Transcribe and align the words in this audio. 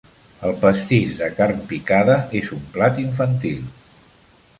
El 0.47 0.53
pastís 0.61 1.11
de 1.19 1.27
carn 1.39 1.61
picada 1.71 2.15
és 2.39 2.49
un 2.57 2.65
plat 2.79 2.97
infantil. 3.05 3.61